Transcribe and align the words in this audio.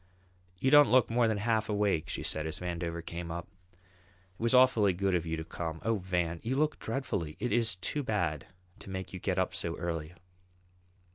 "You 0.57 0.71
don't 0.71 0.89
look 0.89 1.11
more 1.11 1.27
than 1.27 1.37
half 1.37 1.69
awake," 1.69 2.09
she 2.09 2.23
said, 2.23 2.47
as 2.47 2.57
Vandover 2.59 3.05
came 3.05 3.29
up. 3.29 3.47
"It 3.71 4.39
was 4.39 4.51
awfully 4.51 4.93
good 4.93 5.13
of 5.13 5.27
you 5.27 5.37
to 5.37 5.43
come. 5.43 5.79
Oh, 5.85 5.97
Van, 5.99 6.39
you 6.41 6.55
look 6.55 6.79
dreadfully. 6.79 7.37
It 7.39 7.51
is 7.51 7.75
too 7.75 8.01
bad 8.01 8.47
to 8.79 8.89
make 8.89 9.13
you 9.13 9.19
get 9.19 9.37
up 9.37 9.53
so 9.53 9.77
early." 9.77 10.15